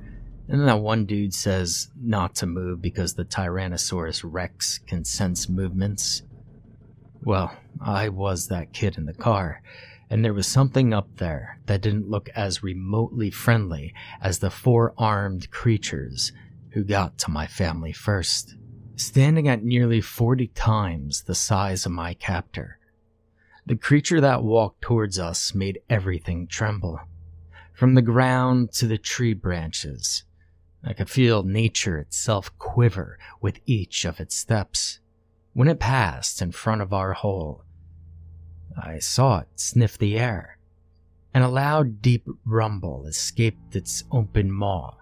and 0.49 0.67
that 0.67 0.79
one 0.79 1.05
dude 1.05 1.33
says 1.33 1.89
not 1.95 2.33
to 2.35 2.47
move 2.47 2.81
because 2.81 3.13
the 3.13 3.23
Tyrannosaurus 3.23 4.21
Rex 4.25 4.79
can 4.79 5.05
sense 5.05 5.47
movements. 5.47 6.23
Well, 7.21 7.55
I 7.79 8.09
was 8.09 8.47
that 8.47 8.73
kid 8.73 8.97
in 8.97 9.05
the 9.05 9.13
car, 9.13 9.61
and 10.09 10.25
there 10.25 10.33
was 10.33 10.47
something 10.47 10.93
up 10.93 11.07
there 11.17 11.59
that 11.67 11.81
didn't 11.81 12.09
look 12.09 12.29
as 12.35 12.63
remotely 12.63 13.29
friendly 13.29 13.93
as 14.21 14.39
the 14.39 14.49
four 14.49 14.93
armed 14.97 15.51
creatures 15.51 16.31
who 16.71 16.83
got 16.83 17.17
to 17.19 17.31
my 17.31 17.45
family 17.45 17.91
first. 17.91 18.55
Standing 18.95 19.47
at 19.47 19.63
nearly 19.63 20.01
40 20.01 20.47
times 20.47 21.23
the 21.23 21.35
size 21.35 21.85
of 21.85 21.91
my 21.91 22.13
captor, 22.15 22.79
the 23.65 23.75
creature 23.75 24.19
that 24.19 24.43
walked 24.43 24.81
towards 24.81 25.19
us 25.19 25.53
made 25.53 25.79
everything 25.89 26.47
tremble. 26.47 26.99
From 27.71 27.93
the 27.93 28.01
ground 28.01 28.71
to 28.73 28.87
the 28.87 28.97
tree 28.97 29.33
branches, 29.33 30.23
I 30.83 30.93
could 30.93 31.09
feel 31.09 31.43
nature 31.43 31.99
itself 31.99 32.51
quiver 32.57 33.19
with 33.41 33.59
each 33.65 34.05
of 34.05 34.19
its 34.19 34.35
steps. 34.35 34.99
When 35.53 35.67
it 35.67 35.79
passed 35.79 36.41
in 36.41 36.51
front 36.51 36.81
of 36.81 36.93
our 36.93 37.13
hole, 37.13 37.63
I 38.77 38.99
saw 38.99 39.39
it 39.39 39.47
sniff 39.55 39.97
the 39.97 40.17
air, 40.17 40.57
and 41.33 41.43
a 41.43 41.49
loud, 41.49 42.01
deep 42.01 42.27
rumble 42.45 43.05
escaped 43.05 43.75
its 43.75 44.03
open 44.11 44.51
maw, 44.51 44.95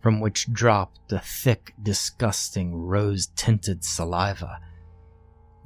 from 0.00 0.20
which 0.20 0.52
dropped 0.52 1.12
a 1.12 1.20
thick, 1.20 1.74
disgusting, 1.82 2.74
rose 2.74 3.28
tinted 3.36 3.84
saliva. 3.84 4.58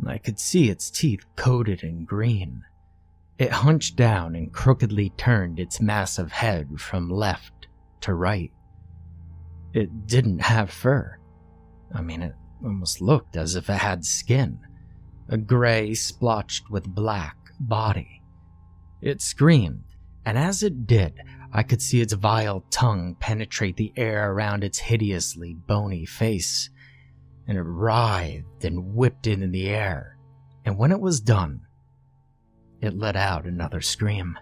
I 0.06 0.18
could 0.18 0.38
see 0.38 0.68
its 0.68 0.90
teeth 0.90 1.24
coated 1.36 1.82
in 1.82 2.04
green. 2.04 2.64
It 3.38 3.50
hunched 3.50 3.96
down 3.96 4.34
and 4.34 4.52
crookedly 4.52 5.10
turned 5.10 5.58
its 5.58 5.80
massive 5.80 6.32
head 6.32 6.80
from 6.80 7.10
left 7.10 7.68
to 8.02 8.14
right. 8.14 8.52
It 9.72 10.06
didn't 10.06 10.40
have 10.40 10.70
fur. 10.70 11.18
I 11.94 12.02
mean, 12.02 12.22
it 12.22 12.34
almost 12.64 13.00
looked 13.00 13.36
as 13.36 13.56
if 13.56 13.68
it 13.68 13.74
had 13.74 14.04
skin. 14.04 14.58
A 15.28 15.36
gray, 15.36 15.94
splotched 15.94 16.70
with 16.70 16.94
black 16.94 17.36
body. 17.60 18.22
It 19.00 19.20
screamed, 19.20 19.84
and 20.24 20.38
as 20.38 20.62
it 20.62 20.86
did, 20.86 21.20
I 21.52 21.62
could 21.62 21.82
see 21.82 22.00
its 22.00 22.12
vile 22.12 22.64
tongue 22.70 23.16
penetrate 23.18 23.76
the 23.76 23.92
air 23.96 24.32
around 24.32 24.62
its 24.62 24.78
hideously 24.78 25.54
bony 25.54 26.04
face. 26.04 26.70
And 27.48 27.56
it 27.56 27.62
writhed 27.62 28.64
and 28.64 28.94
whipped 28.94 29.26
it 29.26 29.40
in 29.40 29.52
the 29.52 29.68
air. 29.68 30.18
And 30.64 30.76
when 30.76 30.92
it 30.92 31.00
was 31.00 31.20
done, 31.20 31.62
it 32.80 32.96
let 32.96 33.16
out 33.16 33.46
another 33.46 33.80
scream. 33.80 34.38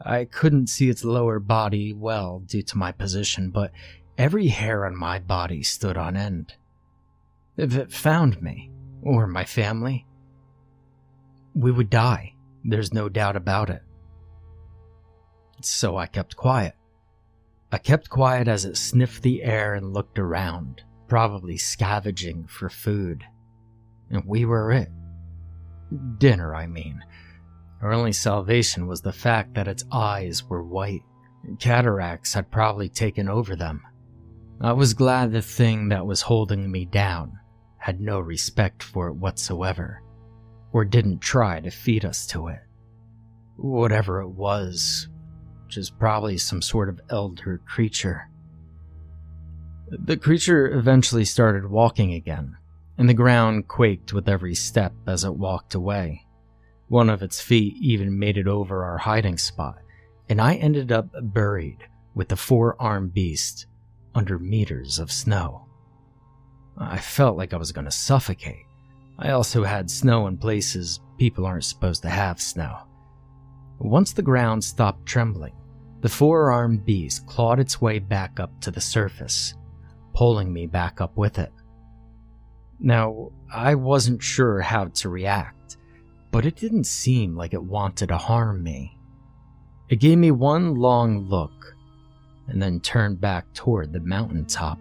I 0.00 0.26
couldn't 0.26 0.68
see 0.68 0.90
its 0.90 1.04
lower 1.04 1.40
body 1.40 1.94
well 1.94 2.40
due 2.40 2.62
to 2.62 2.78
my 2.78 2.92
position, 2.92 3.50
but 3.50 3.72
every 4.18 4.48
hair 4.48 4.84
on 4.84 4.96
my 4.96 5.18
body 5.18 5.62
stood 5.62 5.96
on 5.96 6.16
end. 6.16 6.54
If 7.56 7.76
it 7.76 7.92
found 7.92 8.42
me, 8.42 8.70
or 9.04 9.26
my 9.26 9.44
family, 9.44 10.06
we 11.54 11.70
would 11.70 11.90
die. 11.90 12.34
There's 12.64 12.92
no 12.92 13.08
doubt 13.08 13.36
about 13.36 13.70
it. 13.70 13.82
So 15.60 15.96
I 15.96 16.06
kept 16.06 16.36
quiet. 16.36 16.74
I 17.70 17.78
kept 17.78 18.08
quiet 18.08 18.48
as 18.48 18.64
it 18.64 18.76
sniffed 18.76 19.22
the 19.22 19.42
air 19.42 19.74
and 19.74 19.92
looked 19.92 20.18
around, 20.18 20.82
probably 21.06 21.56
scavenging 21.58 22.46
for 22.46 22.68
food. 22.68 23.24
And 24.10 24.24
we 24.26 24.44
were 24.44 24.72
it. 24.72 24.88
Dinner, 26.18 26.54
I 26.54 26.66
mean. 26.66 27.04
Our 27.82 27.92
only 27.92 28.12
salvation 28.12 28.86
was 28.86 29.02
the 29.02 29.12
fact 29.12 29.54
that 29.54 29.68
its 29.68 29.84
eyes 29.92 30.44
were 30.44 30.62
white. 30.62 31.02
Cataracts 31.58 32.32
had 32.32 32.50
probably 32.50 32.88
taken 32.88 33.28
over 33.28 33.54
them. 33.54 33.82
I 34.60 34.72
was 34.72 34.94
glad 34.94 35.32
the 35.32 35.42
thing 35.42 35.88
that 35.88 36.06
was 36.06 36.22
holding 36.22 36.70
me 36.70 36.86
down 36.86 37.38
had 37.84 38.00
no 38.00 38.18
respect 38.18 38.82
for 38.82 39.08
it 39.08 39.12
whatsoever, 39.12 40.02
or 40.72 40.86
didn't 40.86 41.20
try 41.20 41.60
to 41.60 41.70
feed 41.70 42.02
us 42.02 42.26
to 42.26 42.48
it. 42.48 42.60
whatever 43.56 44.22
it 44.22 44.28
was, 44.28 45.06
which 45.66 45.76
is 45.76 45.90
probably 45.90 46.38
some 46.38 46.62
sort 46.62 46.88
of 46.88 46.98
elder 47.10 47.60
creature. 47.66 48.26
The 49.90 50.16
creature 50.16 50.66
eventually 50.72 51.26
started 51.26 51.70
walking 51.70 52.14
again, 52.14 52.56
and 52.96 53.06
the 53.06 53.12
ground 53.12 53.68
quaked 53.68 54.14
with 54.14 54.30
every 54.30 54.54
step 54.54 54.94
as 55.06 55.22
it 55.22 55.36
walked 55.36 55.74
away. 55.74 56.24
One 56.88 57.10
of 57.10 57.22
its 57.22 57.42
feet 57.42 57.74
even 57.82 58.18
made 58.18 58.38
it 58.38 58.48
over 58.48 58.82
our 58.82 58.96
hiding 58.96 59.36
spot, 59.36 59.76
and 60.30 60.40
I 60.40 60.54
ended 60.54 60.90
up 60.90 61.10
buried 61.20 61.86
with 62.14 62.28
the 62.28 62.36
four 62.36 62.80
armed 62.80 63.12
beast 63.12 63.66
under 64.14 64.38
meters 64.38 64.98
of 64.98 65.12
snow. 65.12 65.63
I 66.78 66.98
felt 66.98 67.36
like 67.36 67.54
I 67.54 67.56
was 67.56 67.72
going 67.72 67.84
to 67.84 67.90
suffocate. 67.90 68.66
I 69.18 69.30
also 69.30 69.62
had 69.62 69.90
snow 69.90 70.26
in 70.26 70.36
places 70.36 71.00
people 71.18 71.46
aren't 71.46 71.64
supposed 71.64 72.02
to 72.02 72.10
have 72.10 72.40
snow. 72.40 72.78
Once 73.78 74.12
the 74.12 74.22
ground 74.22 74.62
stopped 74.62 75.06
trembling, 75.06 75.54
the 76.00 76.08
four 76.08 76.50
armed 76.50 76.84
beast 76.84 77.26
clawed 77.26 77.60
its 77.60 77.80
way 77.80 77.98
back 77.98 78.40
up 78.40 78.60
to 78.60 78.70
the 78.70 78.80
surface, 78.80 79.54
pulling 80.14 80.52
me 80.52 80.66
back 80.66 81.00
up 81.00 81.16
with 81.16 81.38
it. 81.38 81.52
Now, 82.80 83.30
I 83.52 83.74
wasn't 83.74 84.22
sure 84.22 84.60
how 84.60 84.86
to 84.86 85.08
react, 85.08 85.76
but 86.30 86.44
it 86.44 86.56
didn't 86.56 86.84
seem 86.84 87.36
like 87.36 87.54
it 87.54 87.62
wanted 87.62 88.08
to 88.08 88.16
harm 88.16 88.62
me. 88.62 88.98
It 89.88 90.00
gave 90.00 90.18
me 90.18 90.30
one 90.30 90.74
long 90.74 91.28
look 91.28 91.76
and 92.48 92.60
then 92.60 92.80
turned 92.80 93.20
back 93.20 93.52
toward 93.54 93.92
the 93.92 94.00
mountaintop. 94.00 94.78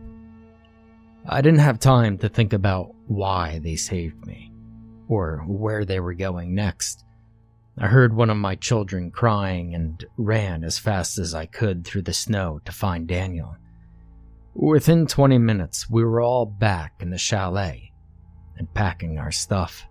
I 1.27 1.42
didn't 1.42 1.60
have 1.60 1.80
time 1.80 2.18
to 2.18 2.30
think 2.30 2.51
about 2.51 2.94
why 3.08 3.60
they 3.63 3.75
saved 3.75 4.25
me 4.25 4.51
or 5.08 5.44
where 5.48 5.86
they 5.86 6.00
were 6.00 6.13
going 6.13 6.53
next. 6.53 7.06
I 7.77 7.88
heard 7.88 8.13
one 8.13 8.30
of 8.30 8.38
my 8.38 8.56
children 8.56 9.10
crying 9.10 9.74
and 9.74 10.03
ran 10.18 10.63
as 10.63 10.77
fast 10.77 11.18
as 11.18 11.34
I 11.34 11.46
could 11.46 11.86
through 11.86 12.03
the 12.03 12.13
snow 12.13 12.60
to 12.65 12.72
find 12.72 13.08
Daniel. 13.08 13.56
Within 14.53 15.08
20 15.08 15.38
minutes, 15.38 15.89
we 15.89 16.03
were 16.03 16.22
all 16.22 16.46
back 16.46 16.94
in 17.00 17.10
the 17.10 17.18
chalet 17.18 17.94
and 18.58 18.72
packing 18.74 19.18
our 19.18 19.32
stuff. 19.32 19.88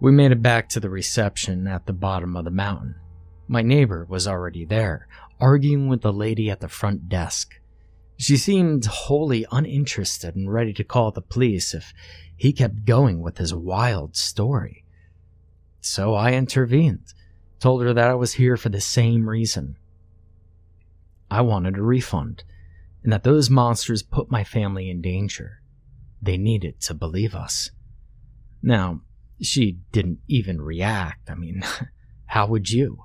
We 0.00 0.12
made 0.12 0.32
it 0.32 0.42
back 0.42 0.68
to 0.70 0.80
the 0.80 0.90
reception 0.90 1.66
at 1.66 1.86
the 1.86 1.92
bottom 1.92 2.36
of 2.36 2.44
the 2.44 2.50
mountain. 2.50 2.94
My 3.48 3.62
neighbor 3.62 4.06
was 4.08 4.26
already 4.26 4.64
there, 4.64 5.08
arguing 5.40 5.88
with 5.88 6.02
the 6.02 6.12
lady 6.12 6.50
at 6.50 6.60
the 6.60 6.68
front 6.68 7.08
desk. 7.08 7.54
She 8.16 8.36
seemed 8.36 8.86
wholly 8.86 9.46
uninterested 9.50 10.36
and 10.36 10.52
ready 10.52 10.72
to 10.74 10.84
call 10.84 11.10
the 11.10 11.20
police 11.20 11.74
if 11.74 11.92
he 12.36 12.52
kept 12.52 12.84
going 12.84 13.20
with 13.20 13.38
his 13.38 13.54
wild 13.54 14.16
story. 14.16 14.84
So 15.80 16.14
I 16.14 16.32
intervened, 16.32 17.12
told 17.58 17.82
her 17.82 17.92
that 17.92 18.10
I 18.10 18.14
was 18.14 18.34
here 18.34 18.56
for 18.56 18.68
the 18.68 18.80
same 18.80 19.28
reason. 19.28 19.76
I 21.30 21.40
wanted 21.40 21.76
a 21.76 21.82
refund, 21.82 22.44
and 23.02 23.12
that 23.12 23.24
those 23.24 23.50
monsters 23.50 24.02
put 24.02 24.30
my 24.30 24.44
family 24.44 24.88
in 24.88 25.00
danger. 25.00 25.60
They 26.22 26.36
needed 26.36 26.80
to 26.82 26.94
believe 26.94 27.34
us. 27.34 27.70
Now, 28.62 29.02
she 29.42 29.78
didn't 29.92 30.20
even 30.28 30.62
react. 30.62 31.28
I 31.28 31.34
mean, 31.34 31.62
how 32.26 32.46
would 32.46 32.70
you? 32.70 33.04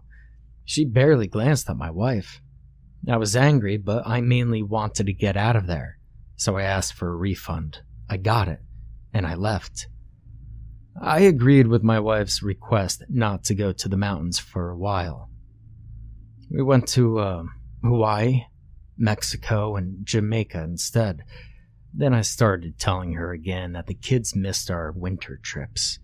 She 0.63 0.85
barely 0.85 1.27
glanced 1.27 1.69
at 1.69 1.75
my 1.75 1.89
wife. 1.89 2.41
I 3.07 3.17
was 3.17 3.35
angry, 3.35 3.77
but 3.77 4.05
I 4.05 4.21
mainly 4.21 4.61
wanted 4.61 5.05
to 5.05 5.13
get 5.13 5.37
out 5.37 5.55
of 5.55 5.67
there, 5.67 5.99
so 6.35 6.57
I 6.57 6.63
asked 6.63 6.93
for 6.93 7.09
a 7.09 7.15
refund. 7.15 7.79
I 8.09 8.17
got 8.17 8.47
it, 8.47 8.59
and 9.13 9.25
I 9.25 9.35
left. 9.35 9.87
I 11.01 11.21
agreed 11.21 11.67
with 11.67 11.81
my 11.81 11.99
wife's 11.99 12.43
request 12.43 13.03
not 13.07 13.45
to 13.45 13.55
go 13.55 13.71
to 13.71 13.87
the 13.87 13.97
mountains 13.97 14.37
for 14.37 14.69
a 14.69 14.77
while. 14.77 15.29
We 16.51 16.61
went 16.61 16.87
to 16.89 17.19
uh, 17.19 17.43
Hawaii, 17.83 18.41
Mexico, 18.97 19.75
and 19.75 20.05
Jamaica 20.05 20.61
instead. 20.61 21.23
Then 21.93 22.13
I 22.13 22.21
started 22.21 22.77
telling 22.77 23.13
her 23.13 23.31
again 23.31 23.73
that 23.73 23.87
the 23.87 23.93
kids 23.93 24.35
missed 24.35 24.69
our 24.69 24.91
winter 24.91 25.39
trips, 25.41 25.99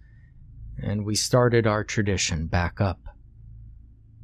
and 0.82 1.06
we 1.06 1.16
started 1.16 1.68
our 1.68 1.84
tradition 1.84 2.48
back 2.48 2.80
up. 2.80 3.00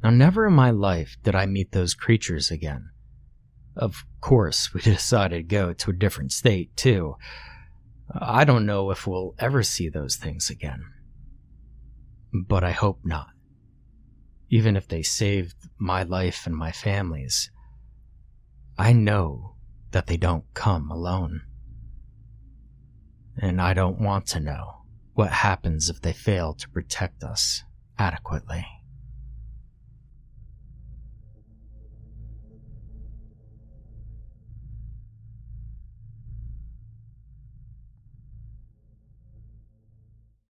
Now, 0.02 0.10
never 0.10 0.46
in 0.46 0.52
my 0.52 0.70
life 0.70 1.16
did 1.22 1.34
I 1.34 1.46
meet 1.46 1.72
those 1.72 1.94
creatures 1.94 2.50
again. 2.50 2.90
Of 3.76 4.04
course, 4.20 4.74
we 4.74 4.80
decided 4.82 5.36
to 5.36 5.42
go 5.54 5.72
to 5.72 5.90
a 5.90 5.94
different 5.94 6.32
state, 6.32 6.76
too. 6.76 7.16
I 8.12 8.44
don't 8.44 8.66
know 8.66 8.90
if 8.90 9.06
we'll 9.06 9.34
ever 9.38 9.62
see 9.62 9.88
those 9.88 10.16
things 10.16 10.50
again. 10.50 10.84
But 12.32 12.64
I 12.64 12.72
hope 12.72 13.00
not. 13.04 13.28
Even 14.50 14.76
if 14.76 14.88
they 14.88 15.02
saved 15.02 15.54
my 15.78 16.02
life 16.02 16.46
and 16.46 16.54
my 16.54 16.72
family's, 16.72 17.50
I 18.76 18.92
know 18.92 19.54
that 19.92 20.06
they 20.08 20.16
don't 20.16 20.44
come 20.52 20.90
alone. 20.90 21.42
And 23.38 23.62
I 23.62 23.72
don't 23.72 24.00
want 24.00 24.26
to 24.28 24.40
know 24.40 24.82
what 25.14 25.30
happens 25.30 25.88
if 25.88 26.00
they 26.00 26.12
fail 26.12 26.54
to 26.54 26.68
protect 26.68 27.22
us 27.22 27.62
adequately. 27.98 28.66